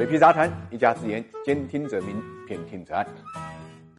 [0.00, 2.16] 水皮杂谈，一家之言，兼听则明，
[2.48, 3.06] 偏听则暗。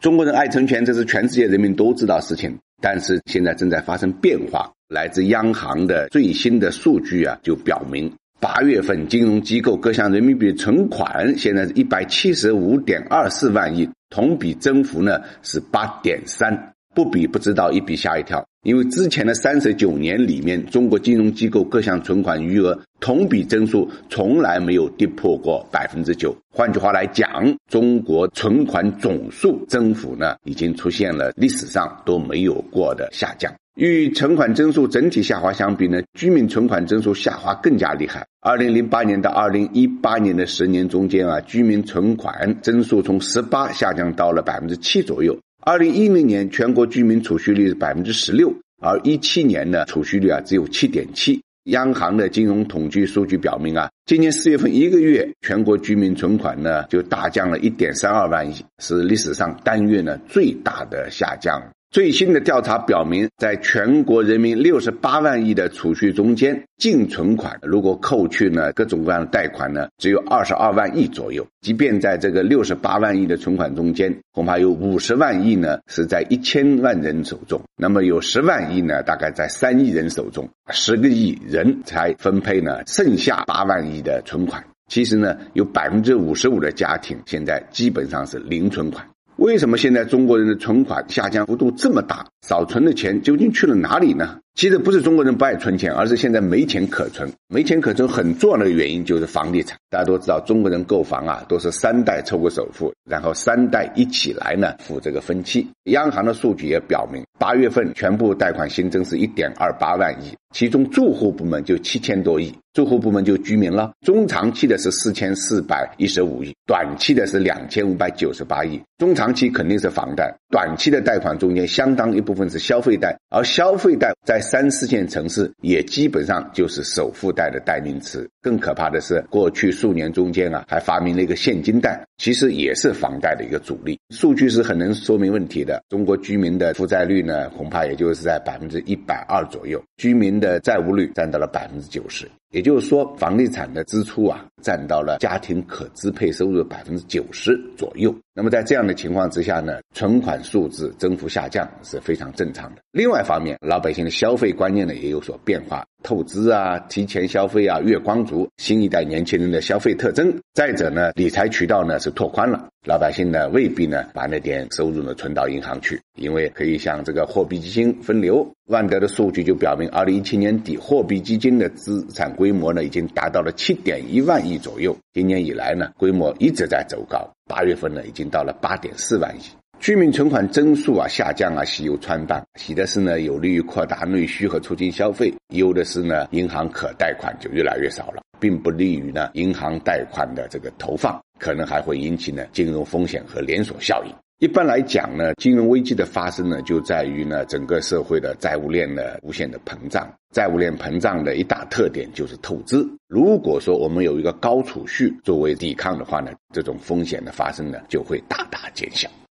[0.00, 4.72] 中国人爱存钱，这是全世界人民都知道事情，但是现在正在发生变化。
[4.88, 8.10] 来自央行的最新的数据啊，就表明，
[8.40, 16.72] 八月份金融机构各项人民币存款现在是一百七十五点二四万亿，同比增幅呢是八点三。
[16.94, 18.42] 不比不知道，一比吓一跳。
[18.62, 26.32] 因为之前的三十九年里面，中国金融机构各项存款余额同比增速从来没有跌破过百分之九。
[26.48, 27.28] 换句话来讲，
[27.68, 33.52] 中国存款总数增幅呢，已经出现了历史上都没有过的下降。
[33.74, 38.24] 与存款增速整体下滑相比呢，居民存款增速下滑更加厉害。
[38.42, 45.36] 二零零八年到二零一八年的十年中间啊，居民存款增速从十八下降到了百分之七左右。
[45.64, 51.40] 二零一零年全国居民储蓄率是百分之十六，而一七年呢储蓄率啊只有七点七。
[51.66, 61.62] 央行的金融统计数据表明啊，今年四月份一个月全国居民存款呢就大降了一点三二万亿，是历史上单月呢最大的下降。
[61.92, 71.46] 最新的调查表明，在全国人民六十八万亿的储蓄中间，净存款如果扣去呢各种各样的贷款呢，只有二十二万亿左右。
[71.60, 84.64] 即便在这个六十八万亿的存款中间，恐怕有五十万亿呢是在一千万人手中，那么有十万亿呢大概在三亿人手中，十个亿人才分配呢剩下八万亿的存款。
[84.88, 89.06] 其实呢，有百分之五十五的家庭现在基本上是零存款。
[89.42, 92.26] 为什么现在中国人的存款下降幅度这么大？
[92.46, 94.38] 少存的钱究竟去了哪里呢？
[94.54, 97.30] 其实不是中国人不爱存钱，而是现在没钱可存。
[97.48, 99.76] 没钱可存很重要的原因就是房地产。
[99.90, 105.66] 大家都知道，中国人购房啊，都是三代凑个首付，然后三代一起来呢付这个分期。
[105.84, 113.92] 央行的数据也表明，八月份全部贷款新增是一点二八万亿，其中住户部门就七千多亿，住户部门就居民了。
[114.06, 118.80] 中长期的是四千四百一十五亿，短期的是两千五百九十八亿。
[118.98, 128.28] 中长期肯定是房贷，短期的贷款中间相当一部分是消费贷，而消费贷在三四线城市也基本上就是首付贷的代名词。
[128.42, 133.98] 更可怕的是，过去数年中间啊，还发明了一个现金贷，其实也是房贷的一个主力。
[134.10, 135.82] 数据是很能说明问题的。
[135.88, 142.28] 中国居民的负债率呢，恐怕也就是在百分之一百二左右，居民的债务率占到了百分之九十。
[142.52, 148.14] 也就是说，房地产的支出啊，占到了家庭可支配收入的百分之九十左右。
[148.34, 152.82] 那么在这样的情况之下呢，存款数字增幅下降是非常正常的。
[152.92, 160.34] 另外一方面，老百姓的消费观念呢也有所变化，透支啊、提前消费啊、月光族，新一代年轻人的消费特征。
[160.52, 168.46] 再者呢，理财渠道呢是拓宽了，老百姓呢未必呢把那点收入呢存到银行去，因为可以向这个货币基金分流。
[168.72, 174.96] 万德的数据就表明，二零一七年底货币基金的资产规模呢已经达到了七点一万亿左右。
[175.12, 179.42] 今年以来呢，规模一直在走高，八月份呢已经到了八点四万亿。
[179.78, 182.42] 居民存款增速啊下降啊，喜忧参半。
[182.58, 194.14] 喜的是呢，有利于扩大内需和促进消费；忧的是呢，银行可贷款就越来越少了，并不利于呢银行贷款的这个投放，可能还会引起呢金融风险和连锁效应。
[194.42, 200.12] 一般来讲呢，金融危机的发生呢，就在于呢整个社会的债务链的无限的膨胀。
[200.32, 202.84] 债务链膨胀的一大特点就是透支。
[203.06, 209.08] 如果说我们有一个高储蓄作为抵抗的话呢，这种风险的发生呢就会大大减小。